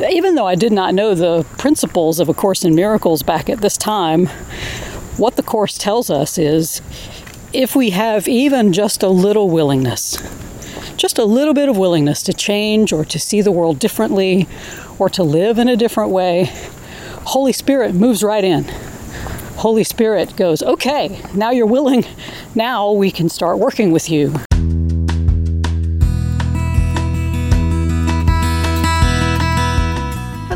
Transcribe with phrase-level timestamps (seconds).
[0.00, 3.60] Even though I did not know the principles of A Course in Miracles back at
[3.60, 4.26] this time,
[5.16, 6.80] what the Course tells us is
[7.52, 10.16] if we have even just a little willingness,
[10.96, 14.46] just a little bit of willingness to change or to see the world differently
[15.00, 16.52] or to live in a different way,
[17.24, 18.64] Holy Spirit moves right in.
[19.56, 22.04] Holy Spirit goes, okay, now you're willing,
[22.54, 24.32] now we can start working with you.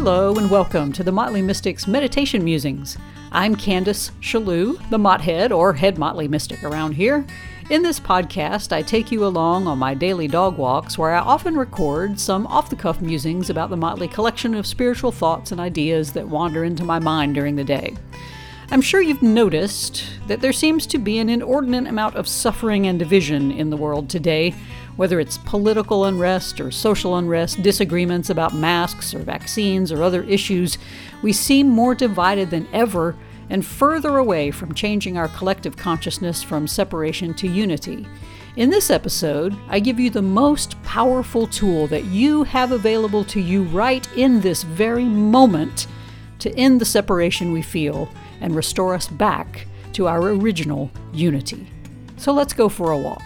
[0.05, 2.99] Hello and welcome to the Motley Mystics Meditation Musings.
[3.31, 7.25] I'm Candace Shalou, the Mothead or Head Motley Mystic around here.
[7.71, 11.57] In this podcast, I take you along on my daily dog walks where I often
[11.57, 16.13] record some off the cuff musings about the Motley collection of spiritual thoughts and ideas
[16.14, 17.94] that wander into my mind during the day.
[18.72, 22.99] I'm sure you've noticed that there seems to be an inordinate amount of suffering and
[22.99, 24.53] division in the world today,
[24.96, 30.79] whether it's political unrest or social unrest, disagreements about masks or vaccines or other issues.
[31.23, 33.17] We seem more divided than ever
[33.50, 38.06] and further away from changing our collective consciousness from separation to unity.
[38.56, 43.41] In this episode, I give you the most powerful tool that you have available to
[43.41, 45.86] you right in this very moment
[46.41, 48.09] to end the separation we feel
[48.41, 51.66] and restore us back to our original unity.
[52.16, 53.22] So let's go for a walk.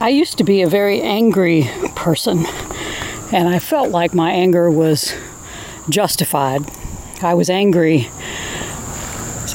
[0.00, 2.46] I used to be a very angry person,
[3.32, 5.12] and I felt like my anger was
[5.88, 6.62] justified.
[7.20, 8.08] I was angry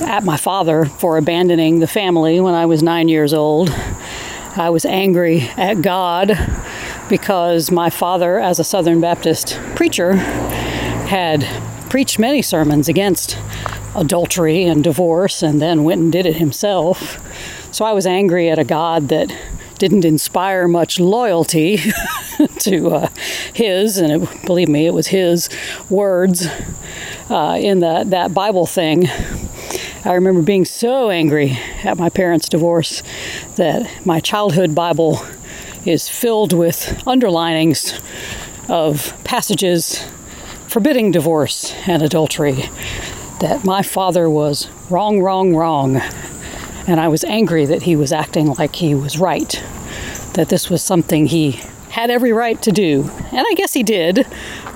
[0.01, 3.69] at my father for abandoning the family when I was nine years old.
[4.57, 6.37] I was angry at God
[7.07, 10.15] because my father, as a Southern Baptist preacher,
[11.07, 11.47] had
[11.89, 13.37] preached many sermons against
[13.95, 17.21] adultery and divorce and then went and did it himself.
[17.73, 19.33] So I was angry at a God that
[19.77, 21.77] didn't inspire much loyalty
[22.59, 23.07] to uh,
[23.53, 25.49] his, and it, believe me, it was his
[25.89, 26.47] words
[27.29, 29.07] uh, in the, that Bible thing.
[30.05, 33.03] I remember being so angry at my parents' divorce
[33.55, 35.21] that my childhood Bible
[35.85, 37.99] is filled with underlinings
[38.69, 40.03] of passages
[40.67, 42.69] forbidding divorce and adultery
[43.39, 46.01] that my father was wrong, wrong, wrong.
[46.85, 49.51] And I was angry that he was acting like he was right,
[50.33, 53.09] that this was something he had every right to do.
[53.31, 54.27] And I guess he did.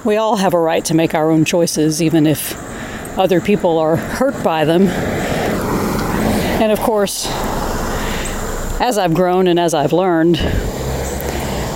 [0.05, 2.55] We all have a right to make our own choices, even if
[3.17, 4.87] other people are hurt by them.
[6.61, 7.27] And of course,
[8.79, 10.39] as I've grown and as I've learned,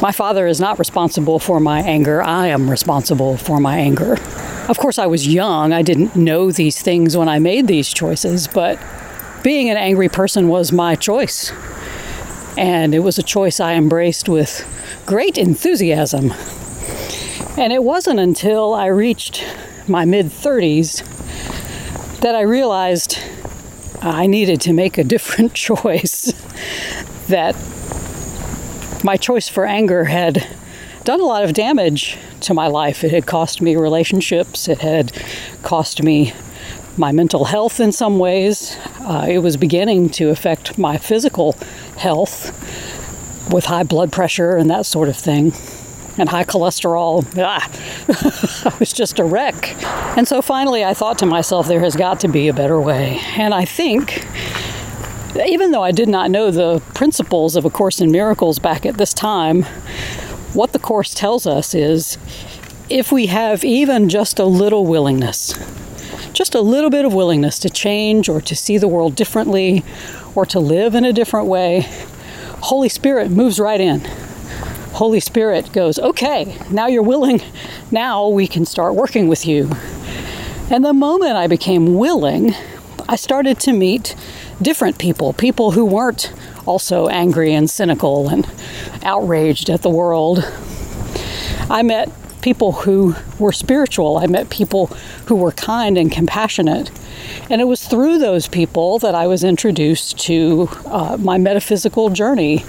[0.02, 2.24] my father is not responsible for my anger.
[2.24, 4.14] I am responsible for my anger.
[4.70, 5.74] Of course, I was young.
[5.74, 8.80] I didn't know these things when I made these choices, but
[9.44, 11.52] being an angry person was my choice.
[12.58, 14.68] And it was a choice I embraced with
[15.06, 16.34] great enthusiasm.
[17.58, 19.46] And it wasn't until I reached
[19.88, 21.08] my mid 30s
[22.20, 23.18] that I realized
[24.02, 26.34] I needed to make a different choice.
[27.28, 27.56] that
[29.04, 30.48] my choice for anger had
[31.04, 33.04] done a lot of damage to my life.
[33.04, 35.12] It had cost me relationships, it had
[35.64, 36.34] cost me
[36.98, 38.78] my mental health in some ways.
[39.04, 41.54] Uh, it was beginning to affect my physical
[41.98, 42.52] health
[43.52, 45.54] with high blood pressure and that sort of thing,
[46.18, 47.26] and high cholesterol.
[47.38, 47.68] Ah,
[48.70, 49.76] I was just a wreck.
[50.18, 53.20] And so finally, I thought to myself, there has got to be a better way.
[53.38, 54.26] And I think.
[55.48, 58.98] Even though I did not know the principles of A Course in Miracles back at
[58.98, 59.64] this time,
[60.54, 62.18] what the Course tells us is
[62.90, 65.54] if we have even just a little willingness,
[66.42, 69.84] just a little bit of willingness to change or to see the world differently
[70.34, 71.86] or to live in a different way,
[72.62, 74.00] Holy Spirit moves right in.
[74.94, 77.44] Holy Spirit goes, okay, now you're willing,
[77.92, 79.70] now we can start working with you.
[80.72, 82.56] And the moment I became willing,
[83.08, 84.16] I started to meet
[84.60, 86.34] different people, people who weren't
[86.66, 88.50] also angry and cynical and
[89.04, 90.44] outraged at the world.
[91.70, 92.10] I met
[92.42, 94.88] people who were spiritual, I met people
[95.28, 96.92] who were kind and compassionate.
[97.50, 102.66] And it was through those people that I was introduced to uh, my metaphysical journey.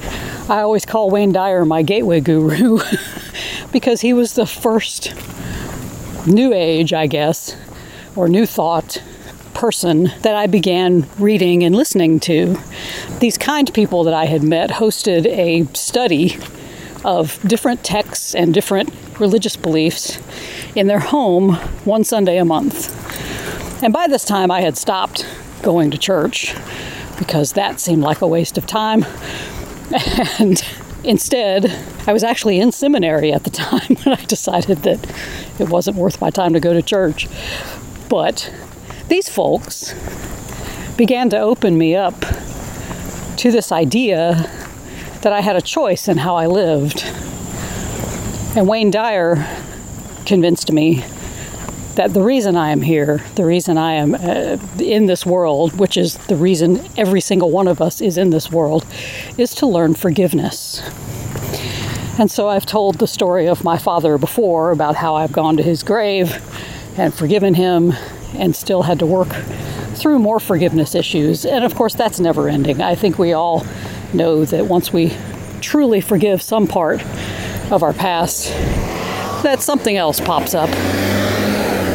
[0.48, 2.80] I always call Wayne Dyer my gateway guru
[3.72, 5.14] because he was the first
[6.26, 7.56] new age, I guess,
[8.14, 9.02] or new thought
[9.54, 12.58] person that I began reading and listening to.
[13.20, 16.36] These kind people that I had met hosted a study
[17.04, 20.18] of different texts and different religious beliefs
[20.74, 21.54] in their home
[21.84, 22.90] one Sunday a month.
[23.82, 25.26] And by this time, I had stopped
[25.62, 26.54] going to church
[27.18, 29.04] because that seemed like a waste of time.
[30.38, 30.64] And
[31.04, 31.66] Instead,
[32.06, 35.04] I was actually in seminary at the time when I decided that
[35.58, 37.28] it wasn't worth my time to go to church.
[38.08, 38.52] But
[39.08, 39.94] these folks
[40.96, 42.20] began to open me up
[43.38, 44.48] to this idea
[45.22, 47.04] that I had a choice in how I lived.
[48.56, 49.46] And Wayne Dyer
[50.26, 51.04] convinced me
[51.94, 55.96] that the reason I am here, the reason I am uh, in this world, which
[55.96, 58.86] is the reason every single one of us is in this world,
[59.36, 60.80] is to learn forgiveness.
[62.18, 65.62] And so I've told the story of my father before about how I've gone to
[65.62, 66.42] his grave
[66.98, 67.92] and forgiven him
[68.34, 69.28] and still had to work
[69.94, 71.44] through more forgiveness issues.
[71.44, 72.80] And of course, that's never ending.
[72.82, 73.66] I think we all
[74.14, 75.16] know that once we
[75.60, 77.02] truly forgive some part
[77.70, 78.48] of our past,
[79.42, 80.70] that something else pops up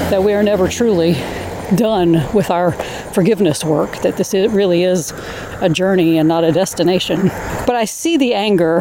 [0.09, 1.13] that we are never truly
[1.75, 2.71] done with our
[3.11, 5.11] forgiveness work, that this really is
[5.59, 7.27] a journey and not a destination.
[7.65, 8.79] But I see the anger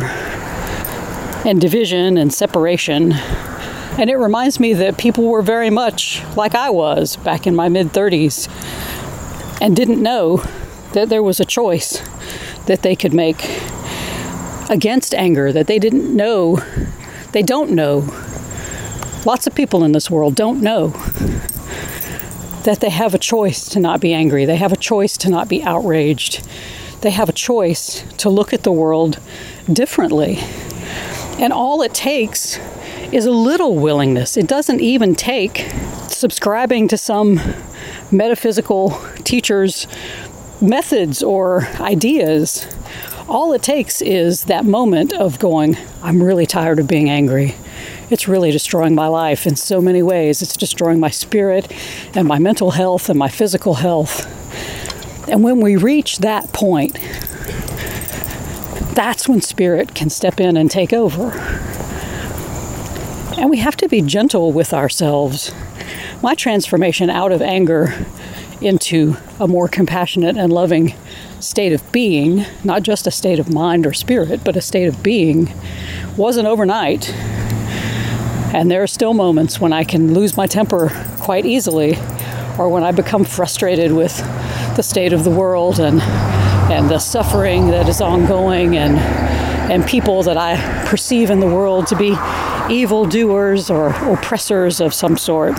[1.44, 6.70] and division and separation, and it reminds me that people were very much like I
[6.70, 8.48] was back in my mid 30s
[9.60, 10.44] and didn't know
[10.92, 12.00] that there was a choice
[12.66, 13.60] that they could make
[14.68, 16.62] against anger, that they didn't know,
[17.32, 18.08] they don't know
[19.26, 20.90] Lots of people in this world don't know
[22.62, 24.44] that they have a choice to not be angry.
[24.44, 26.46] They have a choice to not be outraged.
[27.00, 29.19] They have a choice to look at the world
[29.70, 30.38] differently.
[31.40, 32.60] And all it takes
[33.10, 34.36] is a little willingness.
[34.36, 35.72] It doesn't even take
[36.06, 37.40] subscribing to some
[38.12, 39.88] metaphysical teacher's
[40.61, 42.67] methods or ideas.
[43.29, 47.55] All it takes is that moment of going, I'm really tired of being angry
[48.08, 50.41] it's really destroying my life in so many ways.
[50.41, 51.73] It's destroying my spirit
[52.14, 54.32] and my mental health and my physical health.
[55.29, 56.94] And when we reach that point,
[58.94, 61.32] that's when spirit can step in and take over.
[63.38, 65.53] And we have to be gentle with ourselves.
[66.23, 68.06] My transformation out of anger
[68.61, 70.94] into a more compassionate and loving
[71.41, 75.03] state of being, not just a state of mind or spirit, but a state of
[75.03, 75.53] being,
[76.17, 77.12] wasn't overnight.
[78.55, 81.97] And there are still moments when I can lose my temper quite easily,
[82.58, 84.17] or when I become frustrated with
[84.76, 86.00] the state of the world and
[86.70, 88.99] and the suffering that is ongoing and
[89.70, 92.17] and people that I perceive in the world to be
[92.70, 95.56] evil doers or oppressors of some sort.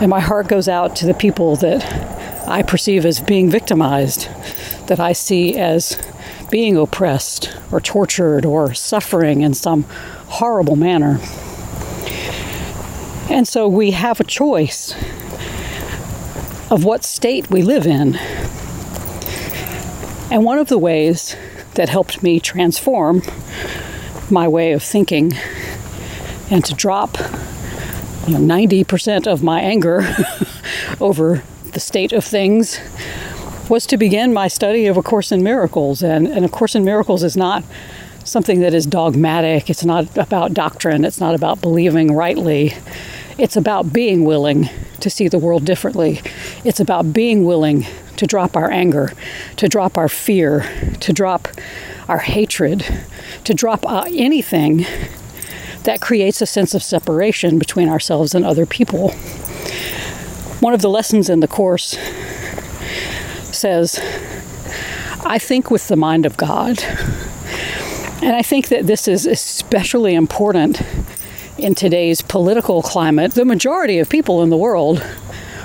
[0.00, 4.28] And my heart goes out to the people that I perceive as being victimized,
[4.86, 6.00] that I see as
[6.50, 9.82] being oppressed or tortured or suffering in some
[10.28, 11.18] horrible manner.
[13.28, 14.94] And so we have a choice
[16.70, 18.16] of what state we live in.
[20.30, 21.34] And one of the ways
[21.74, 23.22] that helped me transform
[24.30, 25.32] my way of thinking
[26.50, 27.18] and to drop
[28.28, 30.02] you know, 90% of my anger
[31.00, 31.42] over
[31.72, 32.78] the state of things
[33.70, 36.02] was to begin my study of A Course in Miracles.
[36.02, 37.64] And, and A Course in Miracles is not
[38.24, 42.74] something that is dogmatic, it's not about doctrine, it's not about believing rightly.
[43.38, 44.68] It's about being willing
[45.00, 46.20] to see the world differently.
[46.64, 47.86] It's about being willing
[48.16, 49.12] to drop our anger,
[49.56, 50.68] to drop our fear,
[51.00, 51.48] to drop
[52.08, 52.84] our hatred,
[53.44, 54.84] to drop uh, anything
[55.84, 59.10] that creates a sense of separation between ourselves and other people.
[60.60, 61.96] One of the lessons in the Course
[63.44, 63.98] says,
[65.24, 66.82] I think with the mind of God.
[68.22, 70.82] And I think that this is especially important
[71.58, 75.04] in today's political climate, the majority of people in the world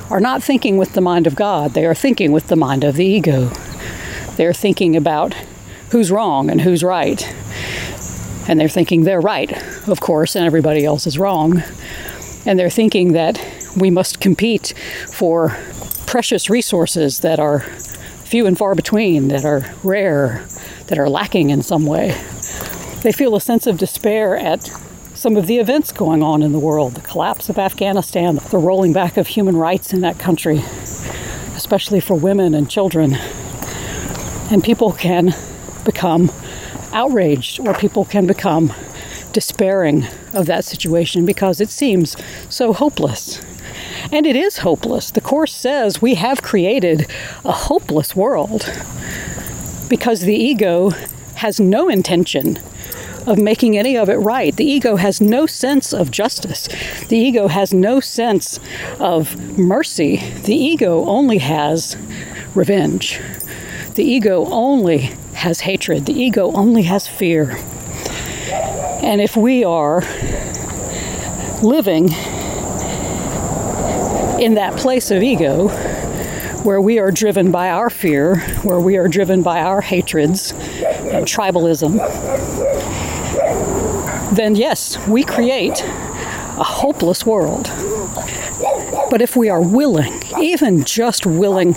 [0.09, 1.71] are not thinking with the mind of God.
[1.71, 3.51] They are thinking with the mind of the ego.
[4.35, 5.35] They're thinking about
[5.91, 7.21] who's wrong and who's right.
[8.47, 9.51] And they're thinking they're right,
[9.87, 11.63] of course, and everybody else is wrong.
[12.45, 13.39] And they're thinking that
[13.77, 14.73] we must compete
[15.11, 15.57] for
[16.05, 20.45] precious resources that are few and far between, that are rare,
[20.87, 22.09] that are lacking in some way.
[23.01, 24.69] They feel a sense of despair at
[25.13, 28.91] some of the events going on in the world the collapse of Afghanistan, the rolling
[28.91, 30.57] back of human rights in that country,
[31.55, 33.15] especially for women and children.
[34.51, 35.33] And people can
[35.85, 36.29] become
[36.93, 38.71] outraged or people can become
[39.33, 42.15] despairing of that situation because it seems
[42.49, 43.41] so hopeless.
[44.11, 45.11] And it is hopeless.
[45.11, 47.07] The Course says we have created
[47.43, 48.69] a hopeless world
[49.89, 50.91] because the ego
[51.35, 52.59] has no intention
[53.25, 54.55] of making any of it right.
[54.55, 56.67] The ego has no sense of justice.
[57.07, 58.59] The ego has no sense
[58.99, 60.17] of mercy.
[60.43, 61.95] The ego only has
[62.53, 63.19] revenge.
[63.95, 65.11] The ego only
[65.43, 66.05] has hatred.
[66.05, 67.57] The ego only has fear.
[69.03, 69.99] And if we are
[71.61, 72.05] living
[74.41, 75.67] in that place of ego,
[76.63, 81.25] where we are driven by our fear, where we are driven by our hatreds and
[81.25, 81.97] tribalism,
[84.33, 87.65] then yes, we create a hopeless world.
[89.09, 91.73] But if we are willing, even just willing,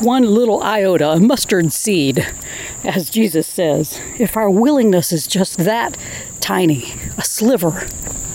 [0.00, 2.26] one little iota, a mustard seed,
[2.84, 5.96] as Jesus says, if our willingness is just that
[6.40, 7.86] tiny, a sliver,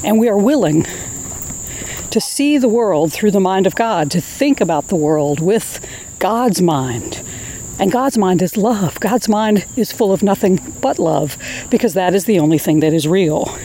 [0.03, 0.85] and we are willing
[2.11, 5.85] to see the world through the mind of God, to think about the world with
[6.19, 7.21] God's mind.
[7.79, 8.99] And God's mind is love.
[8.99, 11.37] God's mind is full of nothing but love
[11.69, 13.55] because that is the only thing that is real.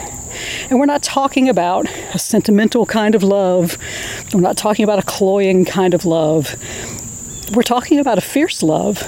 [0.69, 3.79] And we're not talking about a sentimental kind of love.
[4.35, 6.57] We're not talking about a cloying kind of love.
[7.55, 9.03] We're talking about a fierce love.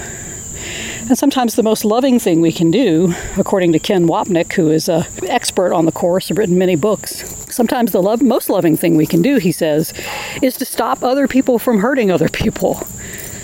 [1.06, 4.88] And sometimes the most loving thing we can do, according to Ken Wapnick, who is
[4.88, 7.22] an expert on the Course, have written many books,
[7.54, 9.92] sometimes the most loving thing we can do, he says,
[10.40, 12.76] is to stop other people from hurting other people.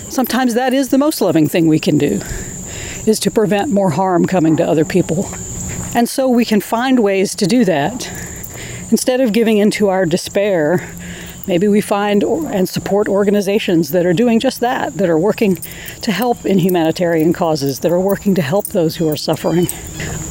[0.09, 2.21] Sometimes that is the most loving thing we can do,
[3.05, 5.29] is to prevent more harm coming to other people.
[5.93, 8.11] And so we can find ways to do that.
[8.89, 10.91] Instead of giving into our despair,
[11.47, 15.55] maybe we find and support organizations that are doing just that, that are working
[16.01, 19.67] to help in humanitarian causes, that are working to help those who are suffering.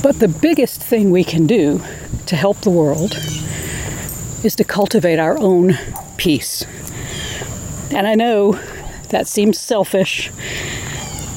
[0.02, 1.82] But the biggest thing we can do
[2.26, 3.14] to help the world
[4.44, 5.78] is to cultivate our own
[6.16, 6.64] peace.
[7.90, 8.52] And I know
[9.08, 10.30] that seems selfish.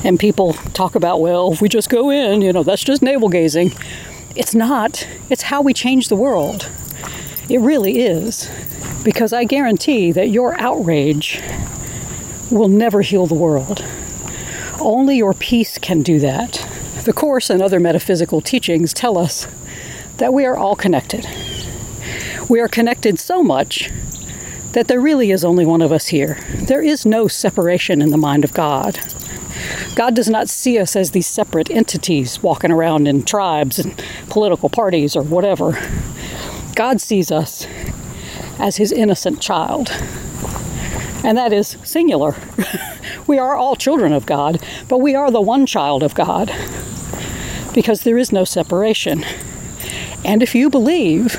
[0.05, 3.29] And people talk about, well, if we just go in, you know, that's just navel
[3.29, 3.71] gazing.
[4.35, 5.07] It's not.
[5.29, 6.69] It's how we change the world.
[7.49, 8.49] It really is.
[9.03, 11.41] Because I guarantee that your outrage
[12.49, 13.83] will never heal the world.
[14.79, 16.65] Only your peace can do that.
[17.05, 19.47] The Course and other metaphysical teachings tell us
[20.17, 21.27] that we are all connected.
[22.49, 23.91] We are connected so much
[24.73, 26.37] that there really is only one of us here.
[26.53, 28.99] There is no separation in the mind of God.
[29.95, 34.69] God does not see us as these separate entities walking around in tribes and political
[34.69, 35.77] parties or whatever.
[36.75, 37.67] God sees us
[38.59, 39.89] as his innocent child.
[41.23, 42.35] And that is singular.
[43.27, 46.51] we are all children of God, but we are the one child of God
[47.73, 49.25] because there is no separation.
[50.25, 51.33] And if you believe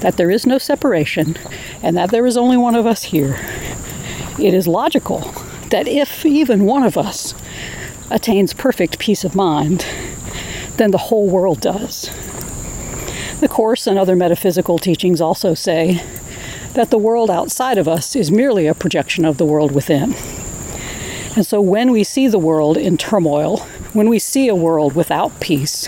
[0.00, 1.36] that there is no separation
[1.82, 3.38] and that there is only one of us here,
[4.38, 5.20] it is logical
[5.70, 7.34] that if even one of us
[8.10, 9.84] attains perfect peace of mind,
[10.76, 12.10] then the whole world does.
[13.40, 16.02] The Course and other metaphysical teachings also say
[16.74, 20.14] that the world outside of us is merely a projection of the world within.
[21.36, 23.58] And so when we see the world in turmoil,
[23.92, 25.86] when we see a world without peace,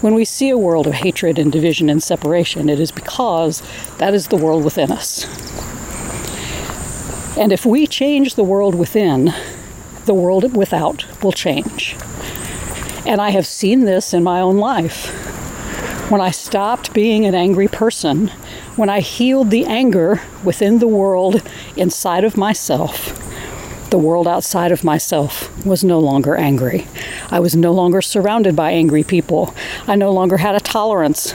[0.00, 3.62] when we see a world of hatred and division and separation, it is because
[3.98, 5.24] that is the world within us.
[7.36, 9.32] And if we change the world within,
[10.04, 11.96] the world without will change.
[13.06, 15.23] And I have seen this in my own life.
[16.10, 18.28] When I stopped being an angry person,
[18.76, 21.42] when I healed the anger within the world
[21.76, 23.18] inside of myself,
[23.88, 26.86] the world outside of myself was no longer angry.
[27.30, 29.54] I was no longer surrounded by angry people.
[29.86, 31.34] I no longer had a tolerance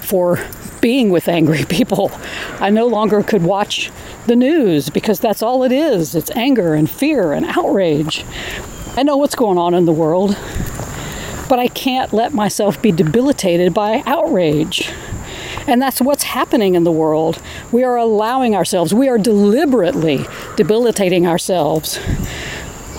[0.00, 0.38] for
[0.80, 2.10] being with angry people.
[2.58, 3.90] I no longer could watch
[4.26, 8.24] the news because that's all it is it's anger and fear and outrage.
[8.96, 10.36] I know what's going on in the world,
[11.50, 14.88] but I can't let myself be debilitated by outrage.
[15.66, 17.42] And that's what's happening in the world.
[17.72, 20.26] We are allowing ourselves, we are deliberately
[20.56, 21.98] debilitating ourselves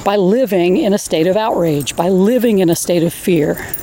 [0.03, 3.73] by living in a state of outrage, by living in a state of fear.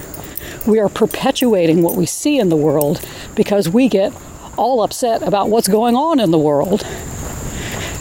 [0.67, 3.01] We are perpetuating what we see in the world
[3.35, 4.13] because we get
[4.59, 6.87] all upset about what's going on in the world.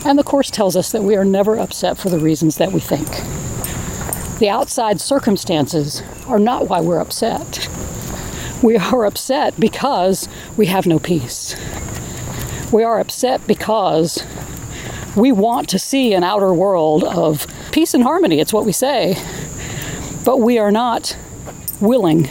[0.06, 2.82] And the Course tells us that we are never upset for the reasons that we
[2.82, 3.08] think.
[4.40, 7.68] The outside circumstances are not why we're upset.
[8.62, 11.56] We are upset because we have no peace.
[12.72, 14.24] We are upset because
[15.16, 18.40] we want to see an outer world of peace and harmony.
[18.40, 19.16] It's what we say.
[20.24, 21.18] But we are not
[21.82, 22.30] willing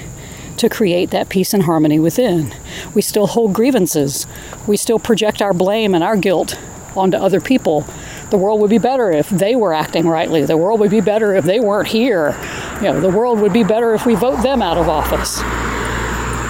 [0.59, 2.55] to create that peace and harmony within.
[2.95, 4.29] We still hold grievances.
[4.69, 6.57] We still project our blame and our guilt
[6.97, 7.85] onto other people.
[8.31, 10.45] The world would be better if they were acting rightly.
[10.45, 12.37] The world would be better if they weren't here.
[12.77, 15.41] You know, the world would be better if we vote them out of office.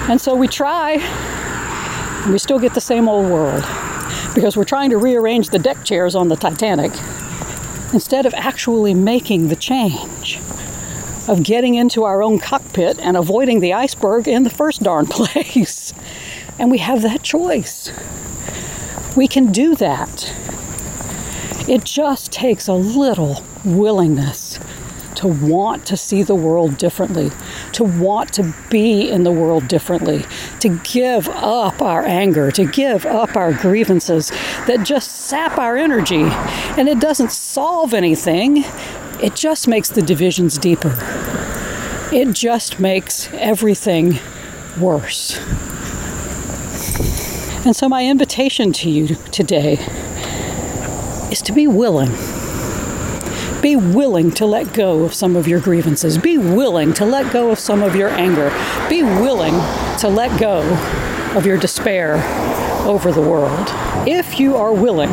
[0.09, 0.93] And so we try,
[2.23, 3.63] and we still get the same old world
[4.33, 6.91] because we're trying to rearrange the deck chairs on the Titanic
[7.93, 10.39] instead of actually making the change.
[11.27, 15.93] of getting into our own cockpit and avoiding the iceberg in the first darn place.
[16.57, 17.91] And we have that choice.
[19.15, 20.33] We can do that.
[21.67, 24.57] It just takes a little willingness
[25.15, 27.31] to want to see the world differently,
[27.73, 30.23] to want to be in the world differently,
[30.59, 34.29] to give up our anger, to give up our grievances
[34.67, 36.23] that just sap our energy.
[36.77, 38.63] And it doesn't solve anything,
[39.21, 40.95] it just makes the divisions deeper.
[42.13, 44.19] It just makes everything
[44.79, 45.37] worse.
[47.65, 49.77] And so, my invitation to you today
[51.31, 52.11] is to be willing.
[53.61, 56.17] Be willing to let go of some of your grievances.
[56.17, 58.49] Be willing to let go of some of your anger.
[58.89, 59.53] Be willing
[59.99, 60.61] to let go
[61.35, 62.15] of your despair
[62.87, 63.67] over the world.
[64.07, 65.09] If you are willing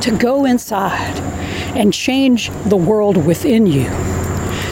[0.00, 1.18] to go inside
[1.76, 3.90] and change the world within you,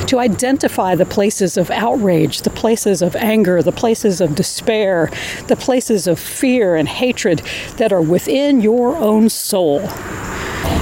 [0.06, 5.10] to identify the places of outrage, the places of anger, the places of despair,
[5.46, 7.40] the places of fear and hatred
[7.78, 9.80] that are within your own soul.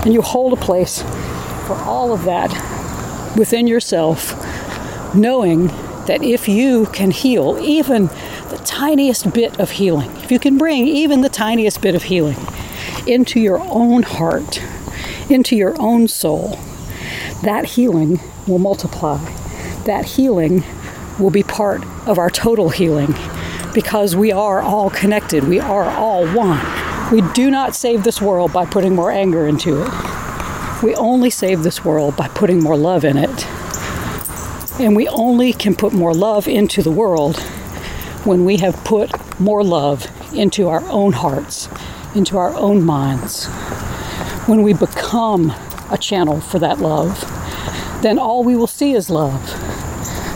[0.04, 1.02] And you hold a place
[1.66, 2.50] for all of that
[3.36, 4.34] within yourself,
[5.14, 5.68] knowing
[6.06, 8.06] that if you can heal even
[8.48, 12.36] the tiniest bit of healing, if you can bring even the tiniest bit of healing
[13.06, 14.60] into your own heart,
[15.28, 16.58] into your own soul,
[17.42, 19.18] that healing will multiply.
[19.84, 20.64] That healing
[21.18, 23.14] will be part of our total healing
[23.72, 25.44] because we are all connected.
[25.44, 26.79] We are all one.
[27.12, 30.82] We do not save this world by putting more anger into it.
[30.82, 33.46] We only save this world by putting more love in it.
[34.80, 37.38] And we only can put more love into the world
[38.24, 41.68] when we have put more love into our own hearts,
[42.14, 43.46] into our own minds.
[44.46, 45.52] When we become
[45.90, 47.24] a channel for that love
[48.02, 49.42] then all we will see is love.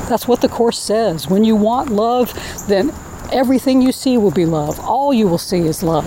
[0.09, 1.28] That's what the Course says.
[1.28, 2.35] When you want love,
[2.69, 2.93] then
[3.35, 4.79] everything you see will be love.
[4.81, 6.07] All you will see is love.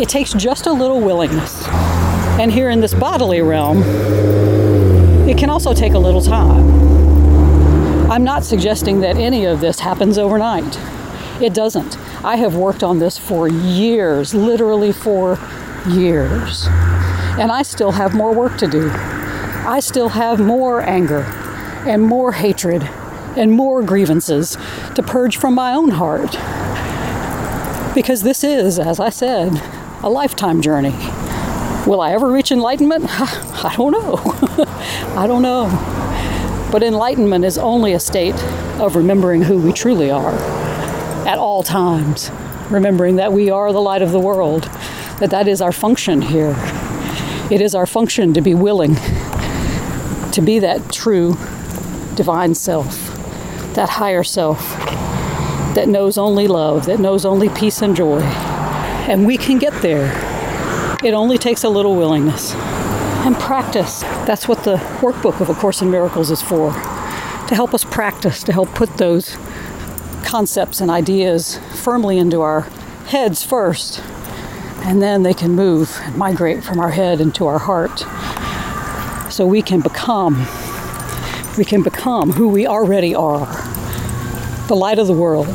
[0.00, 1.66] It takes just a little willingness.
[2.38, 3.82] And here in this bodily realm,
[5.28, 8.10] it can also take a little time.
[8.10, 10.78] I'm not suggesting that any of this happens overnight.
[11.40, 11.98] It doesn't.
[12.24, 15.38] I have worked on this for years, literally for
[15.88, 16.66] years.
[17.38, 18.90] And I still have more work to do.
[18.92, 21.20] I still have more anger
[21.86, 22.82] and more hatred
[23.36, 24.56] and more grievances
[24.94, 26.36] to purge from my own heart.
[27.96, 29.58] Because this is, as I said,
[30.02, 30.94] a lifetime journey.
[31.86, 33.06] Will I ever reach enlightenment?
[33.08, 34.16] I don't know.
[35.16, 35.70] I don't know.
[36.70, 38.34] But enlightenment is only a state
[38.78, 40.34] of remembering who we truly are
[41.26, 42.30] at all times,
[42.68, 44.64] remembering that we are the light of the world,
[45.18, 46.54] that that is our function here.
[47.50, 48.96] It is our function to be willing
[50.32, 51.30] to be that true
[52.14, 52.94] divine self,
[53.74, 54.95] that higher self
[55.76, 58.20] that knows only love, that knows only peace and joy.
[58.20, 60.10] And we can get there.
[61.04, 64.00] It only takes a little willingness and practice.
[64.24, 68.42] That's what the workbook of A Course in Miracles is for to help us practice,
[68.44, 69.36] to help put those
[70.24, 72.62] concepts and ideas firmly into our
[73.08, 74.00] heads first,
[74.78, 78.00] and then they can move and migrate from our head into our heart
[79.30, 80.46] so we can become
[81.58, 83.46] we can become who we already are
[84.68, 85.46] the light of the world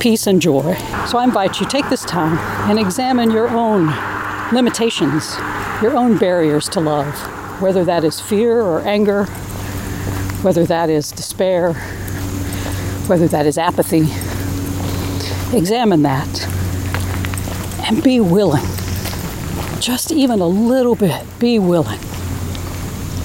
[0.00, 0.74] peace and joy
[1.06, 2.36] so i invite you take this time
[2.68, 3.86] and examine your own
[4.52, 5.36] limitations
[5.82, 7.14] your own barriers to love
[7.60, 9.26] whether that is fear or anger
[10.42, 11.74] whether that is despair
[13.06, 14.08] whether that is apathy
[15.56, 16.48] examine that
[17.88, 18.64] and be willing
[19.80, 22.00] just even a little bit be willing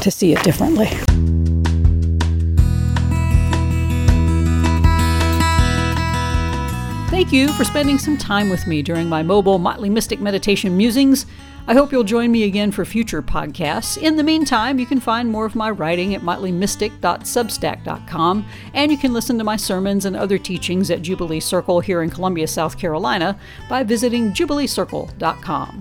[0.05, 1.14] to see it differently.
[7.15, 11.25] Thank you for spending some time with me during my mobile Motley Mystic Meditation musings.
[11.65, 13.97] I hope you'll join me again for future podcasts.
[13.97, 19.13] In the meantime, you can find more of my writing at motleymystic.substack.com, and you can
[19.13, 23.39] listen to my sermons and other teachings at Jubilee Circle here in Columbia, South Carolina
[23.69, 25.79] by visiting jubileecircle.com.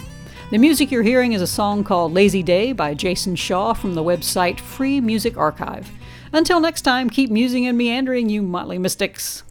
[0.52, 4.04] The music you're hearing is a song called Lazy Day by Jason Shaw from the
[4.04, 5.90] website Free Music Archive.
[6.32, 9.42] Until next time, keep musing and meandering, you motley mystics.